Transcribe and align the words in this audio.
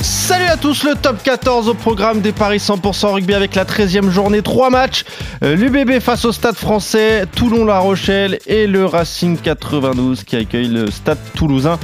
Salut 0.00 0.44
à 0.44 0.56
tous, 0.56 0.84
le 0.84 0.94
top 0.94 1.22
14 1.24 1.68
au 1.68 1.74
programme 1.74 2.20
des 2.20 2.30
Paris 2.30 2.58
100% 2.58 3.14
rugby 3.14 3.34
avec 3.34 3.56
la 3.56 3.64
13e 3.64 4.10
journée, 4.10 4.42
3 4.42 4.70
matchs. 4.70 5.04
Euh, 5.42 5.56
L'UBB 5.56 5.98
face 5.98 6.24
au 6.24 6.30
Stade 6.30 6.54
français, 6.54 7.24
Toulon-La 7.34 7.80
Rochelle 7.80 8.38
et 8.46 8.68
le 8.68 8.84
Racing 8.86 9.36
92 9.38 10.22
qui 10.22 10.36
accueille 10.36 10.68
le 10.68 10.90
Stade 10.90 11.18
toulousain 11.34 11.78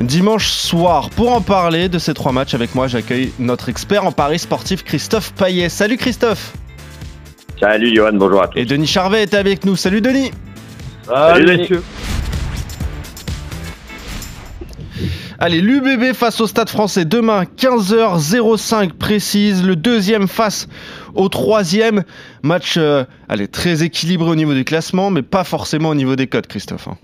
dimanche 0.00 0.48
soir. 0.48 1.10
Pour 1.10 1.32
en 1.32 1.40
parler 1.40 1.88
de 1.88 1.98
ces 1.98 2.14
trois 2.14 2.32
matchs 2.32 2.54
avec 2.54 2.74
moi, 2.74 2.88
j'accueille 2.88 3.32
notre 3.38 3.68
expert 3.68 4.04
en 4.04 4.12
Paris 4.12 4.40
sportif 4.40 4.82
Christophe 4.82 5.32
Paillet. 5.34 5.68
Salut 5.68 5.96
Christophe 5.96 6.54
Salut 7.60 7.94
Johan, 7.94 8.14
bonjour 8.14 8.42
à 8.42 8.48
tous. 8.48 8.58
Et 8.58 8.64
Denis 8.64 8.88
Charvet 8.88 9.22
est 9.22 9.34
avec 9.34 9.64
nous. 9.64 9.76
Salut 9.76 10.00
Denis 10.00 10.32
Salut, 11.06 11.44
Denis. 11.46 11.68
Allez, 15.44 15.60
l'UBB 15.60 16.12
face 16.14 16.40
au 16.40 16.46
Stade 16.46 16.68
français 16.68 17.04
demain, 17.04 17.42
15h05 17.42 18.92
précise. 18.92 19.66
Le 19.66 19.74
deuxième 19.74 20.28
face 20.28 20.68
au 21.16 21.28
troisième. 21.28 22.04
Match 22.44 22.76
euh, 22.78 23.02
allez, 23.28 23.48
très 23.48 23.82
équilibré 23.82 24.30
au 24.30 24.36
niveau 24.36 24.54
du 24.54 24.62
classement, 24.62 25.10
mais 25.10 25.22
pas 25.22 25.42
forcément 25.42 25.88
au 25.88 25.96
niveau 25.96 26.14
des 26.14 26.28
codes, 26.28 26.46
Christophe. 26.46 26.86
hein. 26.86 26.96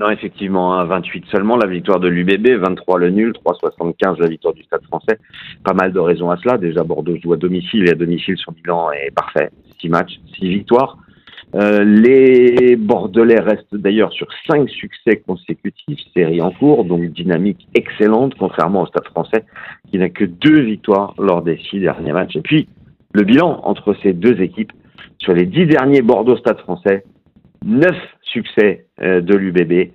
Non, 0.00 0.08
effectivement, 0.08 0.80
hein, 0.80 0.86
28 0.86 1.26
seulement 1.30 1.58
la 1.58 1.66
victoire 1.66 2.00
de 2.00 2.08
l'UBB, 2.08 2.58
23 2.58 3.00
le 3.00 3.10
nul, 3.10 3.34
3,75 3.44 4.18
la 4.18 4.28
victoire 4.28 4.54
du 4.54 4.62
Stade 4.62 4.82
français. 4.84 5.18
Pas 5.62 5.74
mal 5.74 5.92
de 5.92 6.00
raisons 6.00 6.30
à 6.30 6.38
cela. 6.38 6.56
Déjà, 6.56 6.84
Bordeaux 6.84 7.18
joue 7.22 7.34
à 7.34 7.36
domicile 7.36 7.86
et 7.86 7.90
à 7.90 7.94
domicile, 7.94 8.38
son 8.38 8.52
bilan 8.52 8.92
est 8.92 9.14
parfait. 9.14 9.50
6 9.82 9.90
matchs, 9.90 10.20
6 10.38 10.48
victoires. 10.48 10.96
Euh, 11.54 11.84
les 11.84 12.74
Bordelais 12.74 13.38
restent 13.38 13.76
d'ailleurs 13.76 14.12
sur 14.12 14.26
5 14.50 14.68
succès 14.68 15.22
consécutifs, 15.24 16.00
série 16.12 16.40
en 16.40 16.50
cours, 16.50 16.84
donc 16.84 17.04
dynamique 17.12 17.68
excellente, 17.74 18.34
contrairement 18.36 18.82
au 18.82 18.86
Stade 18.86 19.06
français 19.06 19.44
qui 19.90 19.98
n'a 19.98 20.08
que 20.08 20.24
deux 20.24 20.60
victoires 20.60 21.14
lors 21.16 21.42
des 21.42 21.58
six 21.70 21.78
derniers 21.78 22.12
matchs. 22.12 22.34
Et 22.36 22.40
puis, 22.40 22.68
le 23.12 23.22
bilan 23.22 23.60
entre 23.62 23.94
ces 24.02 24.12
deux 24.12 24.40
équipes, 24.42 24.72
sur 25.18 25.32
les 25.32 25.46
10 25.46 25.66
derniers 25.66 26.02
Bordeaux-Stade 26.02 26.58
français, 26.58 27.04
9 27.64 27.90
succès 28.22 28.86
euh, 29.00 29.20
de 29.20 29.34
l'UBB 29.36 29.92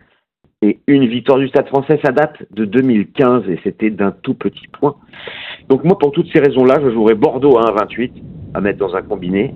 et 0.62 0.80
une 0.88 1.08
victoire 1.08 1.40
du 1.40 1.48
Stade 1.50 1.68
français, 1.68 2.00
ça 2.04 2.12
date 2.12 2.38
de 2.52 2.66
2015 2.66 3.50
et 3.50 3.60
c'était 3.64 3.90
d'un 3.90 4.12
tout 4.12 4.34
petit 4.34 4.68
point. 4.68 4.96
Donc 5.70 5.84
moi, 5.84 5.98
pour 5.98 6.12
toutes 6.12 6.32
ces 6.34 6.40
raisons-là, 6.40 6.80
je 6.82 6.92
jouerai 6.92 7.16
Bordeaux 7.16 7.58
à 7.58 7.72
1,28 7.72 8.12
à 8.54 8.62
mettre 8.62 8.80
dans 8.80 8.96
un 8.96 9.02
combiné 9.02 9.54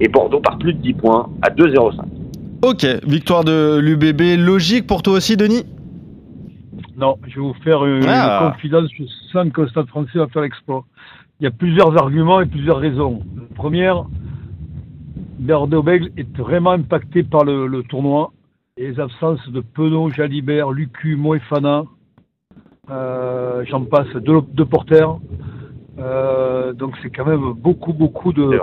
et 0.00 0.08
Bordeaux 0.08 0.40
par 0.40 0.58
plus 0.58 0.72
de 0.74 0.78
10 0.80 0.94
points 0.94 1.28
à 1.42 1.50
2,05. 1.50 2.04
Ok, 2.62 2.86
victoire 3.06 3.44
de 3.44 3.78
l'UBB. 3.80 4.38
Logique 4.38 4.86
pour 4.86 5.02
toi 5.02 5.14
aussi, 5.14 5.36
Denis? 5.36 5.64
Non, 6.96 7.16
je 7.26 7.34
vais 7.36 7.40
vous 7.40 7.54
faire 7.64 7.84
une, 7.84 8.04
Ah. 8.06 8.50
confidence. 8.52 8.88
Je 8.96 9.04
sens 9.32 9.48
que 9.52 9.62
le 9.62 9.68
Stade 9.68 9.86
français 9.88 10.18
va 10.18 10.28
faire 10.28 10.42
l'exploit. 10.42 10.84
Il 11.40 11.44
y 11.44 11.46
a 11.46 11.50
plusieurs 11.50 11.96
arguments 11.96 12.40
et 12.40 12.46
plusieurs 12.46 12.78
raisons. 12.78 13.20
Première, 13.56 14.04
Bordeaux-Bègles 15.40 16.10
est 16.16 16.36
vraiment 16.36 16.72
impacté 16.72 17.22
par 17.22 17.44
le, 17.44 17.66
le 17.66 17.82
tournoi. 17.82 18.32
Et 18.76 18.88
les 18.88 19.00
absences 19.00 19.46
de 19.50 19.60
Penaud, 19.60 20.10
Jalibert, 20.10 20.70
Lucu, 20.70 21.16
Moefana, 21.16 21.84
euh, 22.90 23.64
j'en 23.68 23.82
passe, 23.84 24.08
deux, 24.16 24.40
deux 24.54 24.64
porteurs. 24.64 25.18
Euh, 26.02 26.72
donc 26.72 26.94
c'est 27.02 27.10
quand 27.10 27.26
même 27.26 27.52
beaucoup, 27.54 27.92
beaucoup 27.92 28.32
de... 28.32 28.58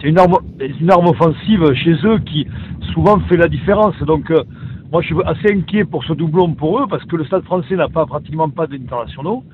C'est 0.00 0.08
une 0.08 0.18
arme, 0.18 0.38
une 0.80 0.90
arme 0.90 1.06
offensive 1.06 1.72
chez 1.74 1.94
eux 2.04 2.18
qui 2.18 2.46
souvent 2.92 3.20
fait 3.28 3.36
la 3.36 3.48
différence. 3.48 3.96
Donc, 4.02 4.30
euh, 4.30 4.42
moi, 4.90 5.02
je 5.02 5.06
suis 5.08 5.16
assez 5.24 5.52
inquiet 5.52 5.84
pour 5.84 6.02
ce 6.04 6.12
doublon 6.14 6.54
pour 6.54 6.80
eux 6.80 6.86
parce 6.88 7.04
que 7.04 7.16
le 7.16 7.24
Stade 7.24 7.44
français 7.44 7.76
n'a 7.76 7.88
pas 7.88 8.06
pratiquement 8.06 8.48
pas 8.50 8.66
d'internationaux. 8.66 9.44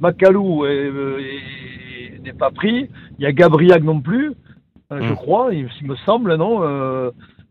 Macalou 0.00 0.64
euh, 0.64 1.18
est- 1.18 2.22
n'est 2.24 2.32
pas 2.32 2.50
pris. 2.50 2.88
Il 3.18 3.22
y 3.22 3.26
a 3.26 3.32
Gabriel 3.32 3.82
non 3.82 4.00
plus, 4.00 4.32
euh, 4.92 5.00
je 5.02 5.12
Mm. 5.12 5.16
crois, 5.16 5.48
il, 5.52 5.68
il 5.82 5.86
me 5.88 5.96
semble, 5.96 6.34
non 6.36 6.60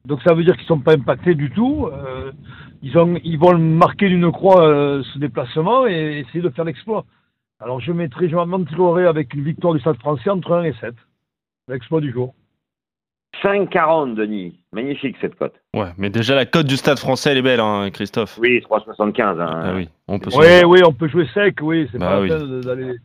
Donc, 0.07 0.21
ça 0.23 0.33
veut 0.33 0.43
dire 0.43 0.55
qu'ils 0.57 0.67
sont 0.67 0.79
pas 0.79 0.93
impactés 0.93 1.33
du 1.35 1.49
tout. 1.49 1.87
Ils, 2.83 2.95
ont, 2.97 3.15
ils 3.23 3.39
vont 3.39 3.57
marquer 3.57 4.07
d'une 4.09 4.31
croix 4.31 4.61
ce 5.13 5.17
déplacement 5.17 5.87
et 5.87 6.19
essayer 6.19 6.41
de 6.43 6.49
faire 6.49 6.65
l'exploit. 6.65 7.05
Alors, 7.59 7.79
je 7.79 7.91
mettrai, 7.91 8.29
je 8.29 8.35
m'aventurerai 8.35 9.05
avec 9.07 9.33
une 9.33 9.43
victoire 9.43 9.73
du 9.73 9.79
Stade 9.79 9.97
français 9.97 10.29
entre 10.29 10.53
1 10.53 10.63
et 10.63 10.73
7. 10.81 10.93
L'exploit 11.69 12.01
du 12.01 12.11
jour. 12.11 12.33
5,40 13.43 14.15
Denis, 14.15 14.59
magnifique 14.71 15.15
cette 15.19 15.35
cote. 15.35 15.53
Ouais, 15.73 15.89
mais 15.97 16.09
déjà 16.09 16.35
la 16.35 16.45
cote 16.45 16.67
du 16.67 16.77
Stade 16.77 16.99
français, 16.99 17.31
elle 17.31 17.37
est 17.37 17.41
belle, 17.41 17.59
hein, 17.59 17.89
Christophe 17.91 18.37
Oui, 18.41 18.59
3,75. 18.61 19.39
Hein. 19.41 19.45
Ah 19.49 19.73
oui, 19.75 19.89
on 20.07 20.19
peut 20.19 20.29
Oui, 20.37 20.63
oui, 20.65 20.79
on 20.85 20.93
peut 20.93 21.07
jouer 21.09 21.27
sec, 21.33 21.57
oui, 21.61 21.87
c'est 21.91 21.97
Bah 21.97 22.11
pas 22.11 22.21
oui. 22.21 22.29
la 22.29 22.37
peine 22.37 22.61
d'aller 22.61 22.95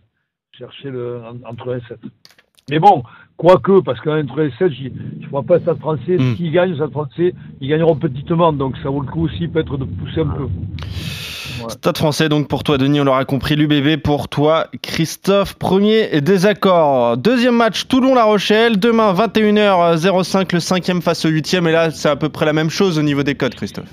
chercher 0.57 0.91
le, 0.91 1.21
en- 1.25 1.49
entre 1.51 1.73
1 1.75 1.79
et 1.79 1.83
7. 1.89 1.99
Mais 2.71 2.79
bon, 2.79 3.03
quoique, 3.37 3.81
parce 3.81 4.01
qu'entre 4.01 4.41
1 4.41 4.47
et 4.47 4.53
7, 4.59 4.71
j'y- 4.73 4.93
je 5.21 5.25
ne 5.27 5.31
vois 5.31 5.43
pas 5.43 5.55
le 5.57 5.63
Stade 5.63 5.79
français, 5.81 6.17
Mm. 6.17 6.37
s'ils 6.37 6.53
gagnent, 6.53 6.71
le 6.71 6.77
Stade 6.77 6.93
français, 6.93 7.35
ils 7.61 7.69
gagneront 7.69 7.97
petitement, 7.97 8.53
donc 8.53 8.77
ça 8.85 8.89
vaut 8.91 9.01
le 9.01 9.11
coup 9.11 9.25
aussi 9.25 9.49
peut-être 9.49 9.79
de 9.79 9.85
pousser 9.85 10.21
un 10.21 10.27
peu. 10.29 10.47
Stade 11.69 11.99
français, 11.99 12.29
donc 12.29 12.49
pour 12.49 12.65
toi, 12.65 12.79
Denis, 12.79 13.01
on 13.01 13.05
l'aura 13.05 13.25
compris. 13.25 13.57
L'UBB 13.57 14.01
pour 14.03 14.29
toi, 14.29 14.67
Christophe. 14.83 15.55
Premier 15.55 16.21
désaccord. 16.21 17.17
Deuxième 17.17 17.57
match, 17.57 17.87
Toulon-La 17.87 18.25
Rochelle. 18.25 18.79
Demain, 18.79 19.13
21h05, 19.13 20.53
le 20.53 20.61
cinquième 20.61 21.03
face 21.03 21.25
au 21.25 21.29
huitième. 21.29 21.67
Et 21.67 21.73
là, 21.73 21.91
c'est 21.91 22.09
à 22.09 22.17
peu 22.17 22.29
près 22.29 22.47
la 22.47 22.53
même 22.53 22.71
chose 22.71 22.99
au 22.99 23.03
niveau 23.03 23.23
des 23.23 23.35
codes, 23.35 23.55
Christophe. 23.55 23.89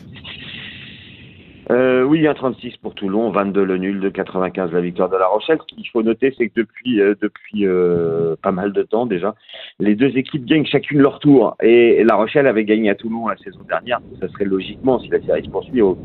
Euh, 1.69 2.03
oui, 2.03 2.21
1,36 2.21 2.77
pour 2.81 2.95
Toulon, 2.95 3.29
22 3.31 3.63
le 3.63 3.77
nul, 3.77 3.99
de 3.99 4.09
95 4.09 4.71
la 4.71 4.79
victoire 4.79 5.09
de 5.09 5.17
La 5.17 5.27
Rochelle. 5.27 5.57
Ce 5.61 5.75
qu'il 5.75 5.87
faut 5.89 6.01
noter, 6.01 6.33
c'est 6.37 6.47
que 6.47 6.53
depuis, 6.55 7.01
euh, 7.01 7.13
depuis 7.21 7.65
euh, 7.65 8.35
pas 8.41 8.51
mal 8.51 8.71
de 8.71 8.83
temps 8.83 9.05
déjà, 9.05 9.35
les 9.79 9.95
deux 9.95 10.17
équipes 10.17 10.45
gagnent 10.45 10.65
chacune 10.65 10.99
leur 10.99 11.19
tour. 11.19 11.57
Et 11.61 12.03
La 12.05 12.15
Rochelle 12.15 12.47
avait 12.47 12.63
gagné 12.63 12.89
à 12.89 12.95
Toulon 12.95 13.27
la 13.27 13.37
saison 13.37 13.59
dernière. 13.67 13.99
Ça 14.21 14.29
serait 14.29 14.45
logiquement, 14.45 14.99
si 14.99 15.09
la 15.09 15.21
série 15.21 15.43
se 15.43 15.49
poursuit, 15.49 15.81
au, 15.81 15.97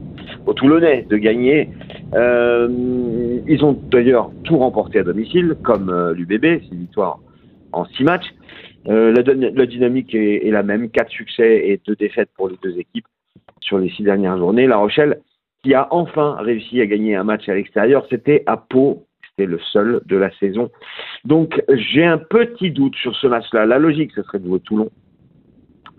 au 0.46 0.52
Toulonnais 0.52 1.06
de 1.08 1.16
gagner. 1.16 1.68
Euh, 2.14 2.68
ils 3.46 3.64
ont 3.64 3.78
d'ailleurs 3.90 4.30
tout 4.44 4.58
remporté 4.58 4.98
à 4.98 5.04
domicile, 5.04 5.56
comme 5.62 5.90
euh, 5.90 6.12
l'UBB, 6.12 6.42
c'est 6.42 6.72
une 6.72 6.80
victoire 6.80 7.20
en 7.70 7.84
six 7.84 8.02
matchs. 8.02 8.34
Euh, 8.88 9.12
la, 9.12 9.22
la 9.32 9.66
dynamique 9.66 10.12
est, 10.12 10.46
est 10.46 10.50
la 10.50 10.64
même, 10.64 10.90
quatre 10.90 11.10
succès 11.10 11.68
et 11.68 11.80
deux 11.86 11.94
défaites 11.94 12.30
pour 12.36 12.48
les 12.48 12.56
deux 12.62 12.76
équipes 12.78 13.06
sur 13.60 13.78
les 13.78 13.90
six 13.90 14.02
dernières 14.02 14.36
journées. 14.38 14.66
La 14.66 14.76
Rochelle 14.76 15.20
qui 15.62 15.74
a 15.74 15.88
enfin 15.90 16.36
réussi 16.40 16.80
à 16.80 16.86
gagner 16.86 17.14
un 17.14 17.24
match 17.24 17.48
à 17.48 17.54
l'extérieur, 17.54 18.04
c'était 18.10 18.42
à 18.46 18.56
Pau. 18.56 19.06
C'était 19.30 19.50
le 19.50 19.58
seul 19.72 20.02
de 20.04 20.16
la 20.16 20.30
saison. 20.38 20.70
Donc 21.24 21.62
j'ai 21.68 22.04
un 22.04 22.18
petit 22.18 22.70
doute 22.70 22.94
sur 22.96 23.16
ce 23.16 23.26
match-là. 23.26 23.64
La 23.64 23.78
logique, 23.78 24.12
ce 24.14 24.22
serait 24.22 24.38
de 24.38 24.46
jouer 24.46 24.60
Toulon. 24.60 24.90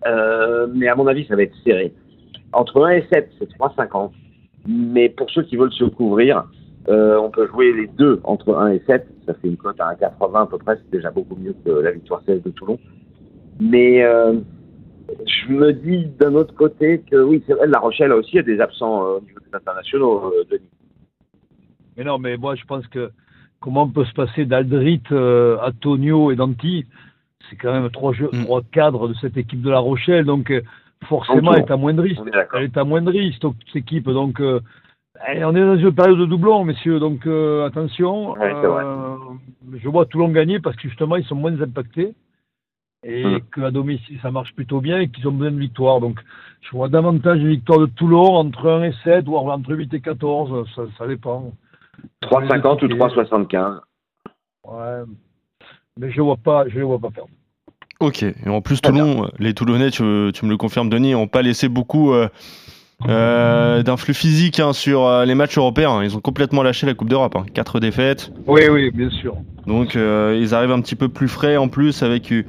Euh, 0.06 0.68
mais 0.74 0.88
à 0.88 0.96
mon 0.96 1.08
avis, 1.08 1.26
ça 1.26 1.36
va 1.36 1.44
être 1.44 1.56
serré. 1.64 1.94
Entre 2.52 2.84
1 2.84 2.90
et 2.92 3.06
7, 3.12 3.32
c'est 3.40 3.50
3,50. 3.58 4.12
Mais 4.68 5.10
pour 5.10 5.30
ceux 5.32 5.44
qui 5.44 5.58
veulent 5.58 5.74
se 5.74 5.86
couvrir, 5.86 6.46
euh, 6.90 7.18
on 7.18 7.32
peut 7.32 7.48
jouer 7.48 7.74
les 7.74 7.88
deux 7.88 8.20
entre 8.24 8.56
1 8.56 8.74
et 8.74 8.82
7. 8.86 9.08
Ça 9.26 9.34
fait 9.34 9.48
une 9.48 9.58
cote 9.58 9.80
à 9.80 9.96
1,80 9.96 10.44
à 10.44 10.46
peu 10.46 10.58
près. 10.58 10.76
C'est 10.76 10.92
déjà 10.92 11.10
beaucoup 11.10 11.36
mieux 11.36 11.56
que 11.66 11.72
la 11.72 11.92
victoire 11.92 12.22
16 12.26 12.44
de 12.44 12.52
Toulon. 12.52 12.78
Mais 13.60 14.04
euh, 14.04 14.36
je 15.26 15.52
me 15.52 15.74
dis 15.74 16.06
d'un 16.20 16.34
autre 16.36 16.54
côté 16.56 17.04
que 17.10 17.18
oui, 17.18 17.44
c'est 17.46 17.54
vrai, 17.54 17.68
La 17.68 17.80
Rochelle 17.80 18.12
a 18.12 18.16
aussi 18.16 18.42
des 18.44 18.60
absents 18.60 19.06
euh, 19.06 19.18
au 19.18 19.22
niveau 19.22 19.40
des 19.40 19.56
internationaux, 19.56 20.32
euh, 20.34 20.44
Denis. 20.50 20.70
Mais 21.98 22.04
non, 22.04 22.18
mais 22.18 22.38
moi 22.38 22.56
je 22.56 22.64
pense 22.66 22.86
que 22.88 23.12
comment 23.60 23.84
on 23.84 23.90
peut 23.90 24.06
se 24.06 24.14
passer 24.14 24.46
d'Aldrit, 24.46 25.02
euh, 25.12 25.58
Antonio 25.62 26.32
et 26.32 26.36
Danti, 26.36 26.86
c'est 27.50 27.56
quand 27.56 27.74
même 27.74 27.90
trois, 27.92 28.14
jeux, 28.14 28.30
Mm. 28.32 28.44
trois 28.46 28.62
cadres 28.72 29.08
de 29.08 29.14
cette 29.16 29.38
équipe 29.38 29.62
de 29.62 29.70
La 29.70 29.80
Rochelle, 29.80 30.26
donc 30.26 30.52
euh, 30.52 30.62
forcément 31.08 31.54
elle 31.54 31.64
est 31.64 31.72
amoindrie. 31.72 32.18
Est 32.26 32.32
d'accord. 32.32 32.60
Elle 32.60 32.66
est 32.66 32.78
amoindrie, 32.78 33.34
cette 33.34 33.52
cette 33.68 33.76
équipe. 33.76 34.10
Donc, 34.10 34.40
euh, 34.40 34.60
on 35.28 35.56
est 35.56 35.60
dans 35.62 35.78
une 35.78 35.94
période 35.94 36.18
de 36.18 36.26
doublon, 36.26 36.64
messieurs. 36.64 37.00
Donc, 37.00 37.26
euh, 37.28 37.66
attention. 37.66 38.32
Ouais. 38.32 38.54
Euh, 38.54 39.16
je 39.76 39.88
vois 39.90 40.06
Toulon 40.06 40.30
gagner 40.30 40.60
parce 40.60 40.76
que 40.76 40.88
justement, 40.88 41.16
ils 41.16 41.26
sont 41.26 41.36
moins 41.36 41.60
impactés. 41.62 42.14
Et 43.04 43.26
Mm. 43.26 43.40
qu'à 43.54 43.72
domicile, 43.72 44.18
ça 44.22 44.32
marche 44.32 44.54
plutôt 44.56 44.80
bien 44.80 45.00
et 45.00 45.10
qu'ils 45.10 45.28
ont 45.28 45.32
besoin 45.32 45.52
de 45.52 45.60
victoire. 45.60 46.00
Donc, 46.00 46.20
je 46.62 46.72
vois 46.72 46.88
davantage 46.88 47.40
une 47.40 47.50
victoire 47.50 47.80
de 47.80 47.86
Toulon 47.86 48.36
entre 48.36 48.70
1 48.70 48.84
et 48.84 48.94
7 49.04 49.28
ou 49.28 49.36
entre 49.36 49.74
8 49.76 49.94
et 49.94 50.00
14. 50.00 50.70
Ça, 50.76 50.84
ça 50.98 51.08
dépend. 51.08 51.52
3,50 52.22 52.84
ou 52.84 52.88
3,75. 52.88 53.80
Ouais. 54.66 55.04
Mais 56.00 56.12
je 56.12 56.18
ne 56.18 56.24
vois 56.26 56.38
pas, 56.38 56.68
je 56.70 56.76
les 56.76 56.84
vois 56.84 57.00
pas 57.00 57.10
perdre. 57.10 57.30
Ok. 58.00 58.24
Et 58.24 58.50
en 58.50 58.62
plus, 58.62 58.82
Toulon, 58.82 59.30
les 59.40 59.54
Toulonnais, 59.54 59.92
tu, 59.92 60.32
tu 60.34 60.46
me 60.46 60.50
le 60.50 60.58
confirmes, 60.58 60.90
Denis, 60.90 61.12
n'ont 61.12 61.28
pas 61.28 61.42
laissé 61.42 61.70
beaucoup, 61.70 62.14
euh, 62.14 62.28
euh, 63.08 63.84
d'un 63.84 63.98
flux 63.98 64.14
physique 64.14 64.60
hein, 64.60 64.74
sur 64.74 65.06
euh, 65.06 65.26
les 65.26 65.36
matchs 65.36 65.58
européens. 65.58 66.02
Ils 66.04 66.16
ont 66.16 66.22
complètement 66.22 66.64
lâché 66.64 66.86
la 66.86 66.94
Coupe 66.94 67.10
d'Europe. 67.10 67.36
Hein. 67.36 67.46
Quatre 67.54 67.80
défaites. 67.80 68.32
Oui, 68.48 68.62
oui, 68.72 68.92
bien 68.92 69.10
sûr. 69.10 69.36
Donc 69.68 69.96
euh, 69.96 70.38
ils 70.42 70.54
arrivent 70.54 70.72
un 70.72 70.82
petit 70.82 70.96
peu 70.96 71.10
plus 71.10 71.28
frais 71.28 71.58
en 71.58 71.68
plus 71.68 72.04
avec 72.04 72.32
euh, 72.32 72.44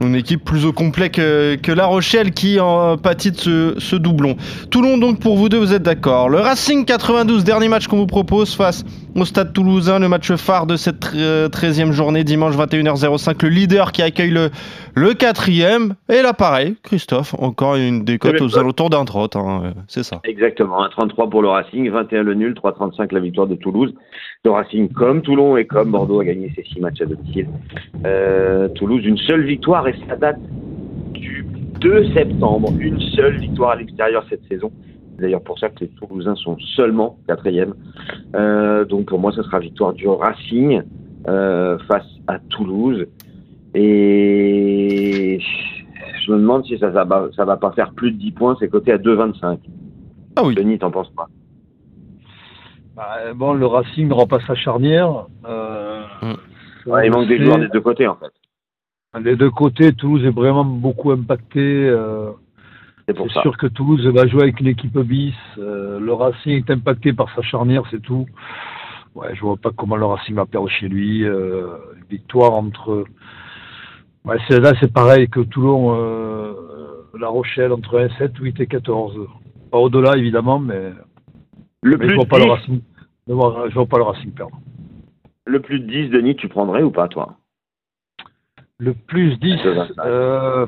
une 0.00 0.14
équipe 0.14 0.44
plus 0.44 0.64
au 0.64 0.72
complet 0.72 1.10
que, 1.10 1.72
La 1.72 1.86
Rochelle 1.86 2.32
qui 2.32 2.58
en 2.58 2.96
pâtit 2.96 3.32
ce 3.34 3.96
doublon. 3.96 4.36
Toulon 4.70 4.98
donc 4.98 5.20
pour 5.20 5.36
vous 5.36 5.48
deux, 5.48 5.58
vous 5.58 5.72
êtes 5.72 5.82
d'accord. 5.82 6.28
Le 6.28 6.40
Racing 6.40 6.84
92, 6.84 7.44
dernier 7.44 7.68
match 7.68 7.86
qu'on 7.86 7.98
vous 7.98 8.06
propose 8.06 8.54
face 8.54 8.84
au 9.16 9.24
Stade 9.24 9.52
Toulousain, 9.52 9.98
le 9.98 10.08
match 10.08 10.32
phare 10.34 10.66
de 10.66 10.76
cette 10.76 11.12
euh, 11.14 11.48
13e 11.48 11.92
journée, 11.92 12.24
dimanche 12.24 12.56
21h05. 12.56 13.42
Le 13.42 13.48
leader 13.48 13.92
qui 13.92 14.02
accueille 14.02 14.30
le, 14.30 14.50
le 14.94 15.14
quatrième. 15.14 15.94
Et 16.08 16.22
là 16.22 16.32
pareil, 16.32 16.76
Christophe, 16.82 17.34
encore 17.38 17.76
une 17.76 18.04
décote 18.04 18.32
Le 18.32 18.42
aux 18.42 18.48
même 18.48 18.58
alentours 18.58 18.90
d'un 18.90 19.04
trot, 19.04 19.28
hein, 19.34 19.62
euh, 19.64 19.70
c'est 19.88 20.02
ça. 20.02 20.20
Exactement, 20.24 20.82
un 20.82 20.88
33 20.88 21.30
pour 21.30 21.42
le 21.42 21.48
Racing, 21.48 21.90
21 21.90 22.22
le 22.22 22.34
nul, 22.34 22.54
3,35 22.54 23.12
la 23.12 23.20
victoire 23.20 23.46
de 23.46 23.56
Toulouse. 23.56 23.94
Le 24.44 24.50
Racing, 24.50 24.88
comme 24.90 25.22
Toulon 25.22 25.56
et 25.56 25.66
comme 25.66 25.90
Bordeaux, 25.90 26.20
a 26.20 26.24
gagné 26.24 26.52
ses 26.54 26.62
six 26.62 26.80
matchs 26.80 27.00
à 27.00 27.06
domicile. 27.06 27.48
Euh, 28.04 28.68
Toulouse, 28.68 29.04
une 29.04 29.18
seule 29.18 29.44
victoire 29.44 29.86
et 29.88 29.94
ça 30.08 30.16
date 30.16 30.38
du 31.12 31.46
2 31.80 32.12
septembre. 32.14 32.72
Une 32.78 33.00
seule 33.00 33.38
victoire 33.38 33.70
à 33.70 33.76
l'extérieur 33.76 34.24
cette 34.30 34.46
saison. 34.48 34.70
C'est 35.20 35.26
D'ailleurs, 35.26 35.42
pour 35.42 35.58
ça 35.58 35.68
que 35.68 35.80
les 35.80 35.88
Toulousains 35.88 36.34
sont 36.36 36.56
seulement 36.76 37.18
quatrième. 37.28 37.74
Euh, 38.34 38.84
donc 38.86 39.06
pour 39.06 39.18
moi, 39.18 39.32
ce 39.32 39.42
sera 39.42 39.58
victoire 39.58 39.92
du 39.92 40.08
Racing 40.08 40.82
euh, 41.28 41.78
face 41.88 42.06
à 42.26 42.38
Toulouse. 42.38 43.06
Et 43.74 45.38
je 46.24 46.32
me 46.32 46.38
demande 46.38 46.64
si 46.64 46.78
ça, 46.78 46.92
ça, 46.92 47.04
va, 47.04 47.28
ça 47.36 47.44
va 47.44 47.56
pas 47.56 47.72
faire 47.72 47.92
plus 47.92 48.12
de 48.12 48.16
10 48.18 48.32
points. 48.32 48.56
C'est 48.58 48.68
coté 48.68 48.92
à 48.92 48.98
2,25. 48.98 49.58
Ah 50.36 50.42
oui. 50.44 50.54
Denis, 50.54 50.78
t'en 50.78 50.90
penses 50.90 51.10
pas 51.10 51.28
Bah, 52.96 53.34
bon, 53.34 53.52
le 53.52 53.66
Racing 53.66 54.08
n'aura 54.08 54.26
pas 54.26 54.40
sa 54.46 54.54
charnière. 54.54 55.26
Euh, 55.46 56.02
Mm. 56.22 56.90
Ouais, 56.90 57.06
il 57.06 57.12
on 57.14 57.18
manque 57.18 57.28
des 57.28 57.42
joueurs 57.44 57.58
des 57.58 57.68
deux 57.68 57.80
côtés 57.80 58.06
en 58.06 58.16
fait. 58.16 59.20
Des 59.20 59.36
deux 59.36 59.50
côtés, 59.50 59.92
Toulouse 59.92 60.24
est 60.24 60.30
vraiment 60.30 60.64
beaucoup 60.64 61.10
impacté. 61.10 61.60
euh, 61.60 62.30
C'est 63.10 63.16
pour 63.16 63.26
c'est 63.28 63.34
ça. 63.34 63.42
sûr 63.42 63.56
que 63.56 63.66
Toulouse 63.66 64.06
va 64.06 64.26
jouer 64.26 64.42
avec 64.44 64.60
une 64.60 64.68
équipe 64.68 64.96
bis. 64.98 65.34
euh, 65.58 65.98
le 66.00 66.12
Racing 66.12 66.52
est 66.58 66.70
impacté 66.70 67.12
par 67.12 67.34
sa 67.34 67.42
charnière, 67.42 67.82
c'est 67.90 68.00
tout. 68.02 68.26
Ouais, 69.14 69.34
je 69.34 69.40
vois 69.40 69.56
pas 69.56 69.70
comment 69.76 69.96
le 69.96 70.04
Racing 70.06 70.34
va 70.36 70.46
perdre 70.46 70.68
chez 70.68 70.88
lui. 70.88 71.24
euh, 71.24 71.76
une 71.96 72.04
victoire 72.08 72.52
entre. 72.52 73.04
Ouais, 74.24 74.36
c'est, 74.48 74.60
là, 74.60 74.72
c'est 74.80 74.92
pareil 74.92 75.28
que 75.28 75.40
Toulon, 75.40 75.96
euh, 75.98 76.52
La 77.18 77.28
Rochelle, 77.28 77.72
entre 77.72 77.98
1, 77.98 78.10
7, 78.18 78.36
8 78.38 78.60
et 78.60 78.66
14. 78.66 79.18
Pas 79.72 79.78
au-delà, 79.78 80.16
évidemment, 80.16 80.58
mais, 80.60 80.92
Le 81.82 81.96
mais 81.96 82.04
je 82.04 82.08
plus, 82.08 82.14
vois 82.16 82.24
de 82.24 82.28
pas 82.28 82.38
le 82.38 82.44
10, 82.44 82.50
Racing. 82.50 82.80
Je 83.28 83.32
vois, 83.32 83.64
je 83.68 83.74
vois 83.74 83.86
pas 83.86 83.96
le 83.98 84.04
Racing 84.04 84.30
perdre. 84.32 84.56
le 85.46 85.60
plus 85.60 85.80
de 85.80 85.86
10, 85.86 86.10
Denis, 86.10 86.36
tu 86.36 86.48
prendrais 86.48 86.82
ou 86.82 86.90
pas, 86.90 87.08
toi? 87.08 87.36
Le 88.78 88.94
plus 88.94 89.36
10, 89.38 89.62
De 89.64 89.70
25. 89.70 89.94
euh, 90.06 90.66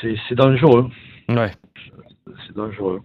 c'est, 0.00 0.14
c'est 0.28 0.34
dangereux. 0.34 0.88
Ouais. 1.28 1.50
C'est 2.46 2.54
dangereux. 2.56 3.00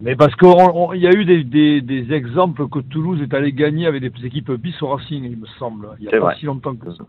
Mais 0.00 0.16
parce 0.16 0.34
qu'il 0.34 1.00
y 1.00 1.06
a 1.06 1.12
eu 1.12 1.24
des, 1.24 1.44
des, 1.44 1.80
des 1.80 2.12
exemples 2.12 2.68
que 2.68 2.80
Toulouse 2.80 3.20
est 3.22 3.32
allé 3.34 3.52
gagner 3.52 3.86
avec 3.86 4.02
des 4.02 4.26
équipes 4.26 4.50
bis 4.52 4.80
au 4.82 4.88
Racing, 4.88 5.22
il 5.24 5.36
me 5.38 5.46
semble. 5.58 5.90
Il 5.98 6.02
n'y 6.02 6.08
a 6.08 6.10
C'est 6.10 6.18
pas 6.18 6.26
vrai. 6.26 6.36
si 6.38 6.46
longtemps 6.46 6.74
que 6.74 6.90
ça. 6.92 7.04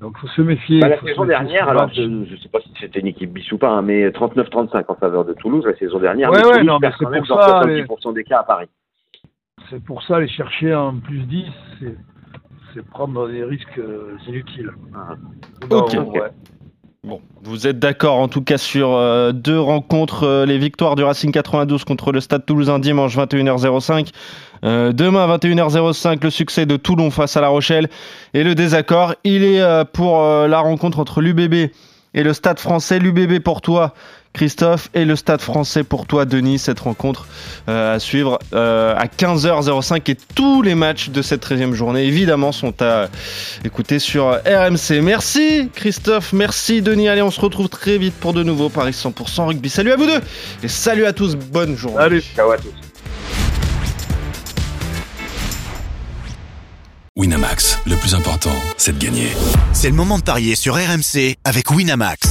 Donc 0.00 0.14
il 0.16 0.20
faut 0.20 0.28
se 0.28 0.40
méfier. 0.40 0.80
Bah, 0.80 0.88
La 0.88 0.98
se 0.98 1.04
saison 1.04 1.26
dernière, 1.26 1.68
alors 1.68 1.90
je 1.92 2.00
ne 2.00 2.24
sais 2.36 2.48
pas 2.48 2.60
si 2.60 2.70
c'était 2.80 3.00
une 3.00 3.08
équipe 3.08 3.30
bis 3.34 3.52
ou 3.52 3.58
pas, 3.58 3.70
hein, 3.70 3.82
mais 3.82 4.08
39-35 4.08 4.84
en 4.88 4.94
faveur 4.94 5.26
de 5.26 5.34
Toulouse 5.34 5.64
la 5.66 5.76
saison 5.76 5.98
dernière. 5.98 6.30
Ouais, 6.30 6.40
mais 6.42 6.48
ouais, 6.58 6.64
non, 6.64 6.78
mais 6.80 6.88
c'est 6.98 7.04
pour 7.04 7.12
dans 7.12 7.40
ça, 7.42 7.62
70% 7.64 8.14
des 8.14 8.24
cas 8.24 8.38
à 8.38 8.44
Paris. 8.44 8.68
C'est 9.68 9.84
pour 9.84 10.02
ça, 10.02 10.16
aller 10.16 10.28
chercher 10.28 10.72
un 10.72 10.94
plus 10.94 11.20
10, 11.26 11.44
c'est, 11.80 11.96
c'est 12.72 12.86
prendre 12.86 13.28
des 13.28 13.44
risques 13.44 13.78
euh, 13.78 14.16
inutiles. 14.26 14.70
Ah. 14.94 15.16
Ok. 15.70 15.92
Ouais. 16.14 16.30
Bon, 17.02 17.22
vous 17.42 17.66
êtes 17.66 17.78
d'accord 17.78 18.18
en 18.18 18.28
tout 18.28 18.42
cas 18.42 18.58
sur 18.58 18.92
euh, 18.92 19.32
deux 19.32 19.58
rencontres, 19.58 20.24
euh, 20.24 20.44
les 20.44 20.58
victoires 20.58 20.96
du 20.96 21.02
Racing 21.02 21.32
92 21.32 21.84
contre 21.84 22.12
le 22.12 22.20
Stade 22.20 22.44
Toulousain 22.44 22.78
dimanche 22.78 23.16
21h05. 23.16 24.10
Euh, 24.64 24.92
demain 24.92 25.26
21h05, 25.34 26.22
le 26.22 26.28
succès 26.28 26.66
de 26.66 26.76
Toulon 26.76 27.10
face 27.10 27.38
à 27.38 27.40
La 27.40 27.48
Rochelle 27.48 27.88
et 28.34 28.44
le 28.44 28.54
désaccord, 28.54 29.14
il 29.24 29.44
est 29.44 29.84
pour 29.94 30.20
la 30.20 30.60
rencontre 30.60 30.98
entre 30.98 31.22
l'UBB 31.22 31.70
et 32.12 32.22
le 32.22 32.32
Stade 32.34 32.58
français. 32.58 32.98
L'UBB 32.98 33.38
pour 33.38 33.62
toi, 33.62 33.94
Christophe, 34.32 34.90
et 34.94 35.04
le 35.04 35.16
Stade 35.16 35.40
français 35.40 35.84
pour 35.84 36.06
toi, 36.06 36.24
Denis. 36.24 36.58
Cette 36.58 36.80
rencontre 36.80 37.26
euh, 37.68 37.96
à 37.96 37.98
suivre 37.98 38.38
euh, 38.54 38.94
à 38.96 39.06
15h05 39.06 40.10
et 40.10 40.16
tous 40.34 40.62
les 40.62 40.74
matchs 40.74 41.10
de 41.10 41.20
cette 41.20 41.44
13e 41.44 41.72
journée, 41.72 42.04
évidemment, 42.04 42.52
sont 42.52 42.74
à 42.80 43.08
écouter 43.64 43.98
sur 43.98 44.38
RMC. 44.46 45.00
Merci 45.02 45.70
Christophe, 45.74 46.32
merci 46.32 46.82
Denis. 46.82 47.08
Allez, 47.08 47.22
on 47.22 47.30
se 47.30 47.40
retrouve 47.40 47.68
très 47.68 47.98
vite 47.98 48.14
pour 48.14 48.32
de 48.32 48.42
nouveaux 48.42 48.68
Paris 48.68 48.92
100% 48.92 49.46
rugby. 49.46 49.68
Salut 49.68 49.92
à 49.92 49.96
vous 49.96 50.06
deux 50.06 50.20
et 50.62 50.68
salut 50.68 51.04
à 51.04 51.12
tous. 51.12 51.34
Bonne 51.34 51.76
journée. 51.76 51.98
Allez. 51.98 52.20
Ciao 52.20 52.50
à 52.50 52.56
tous. 52.56 52.70
Winamax, 57.16 57.80
le 57.86 57.96
plus 57.96 58.14
important, 58.14 58.54
c'est 58.78 58.96
de 58.96 59.04
gagner. 59.04 59.28
C'est 59.72 59.90
le 59.90 59.94
moment 59.94 60.16
de 60.16 60.22
parier 60.22 60.54
sur 60.54 60.74
RMC 60.76 61.34
avec 61.44 61.70
Winamax. 61.70 62.30